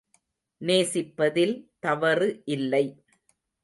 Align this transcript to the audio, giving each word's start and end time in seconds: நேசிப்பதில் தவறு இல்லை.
நேசிப்பதில் 0.61 1.55
தவறு 1.79 2.29
இல்லை. 2.47 2.85